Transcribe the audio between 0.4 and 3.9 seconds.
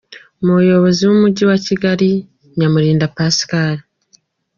Umuyobozi w’umujyi wa Kigal, Nyamurinda Pascal.